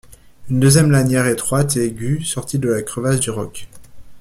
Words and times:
Une 0.49 0.59
deuxième 0.59 0.89
lanière, 0.89 1.27
étroite 1.27 1.77
et 1.77 1.83
aiguë, 1.85 2.23
sortit 2.23 2.57
de 2.57 2.67
la 2.69 2.81
crevasse 2.81 3.19
du 3.19 3.29
roc. 3.29 3.67